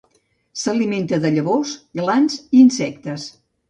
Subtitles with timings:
[0.61, 3.33] S'alimenta de llavors, glans i insectes.